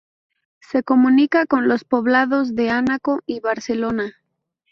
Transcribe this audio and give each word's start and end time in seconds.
Se 0.61 0.81
comunica 0.81 1.45
con 1.45 1.67
los 1.67 1.83
poblados 1.85 2.55
de 2.55 2.71
Anaco 2.71 3.21
y 3.27 3.39
Barcelona. 3.39 4.15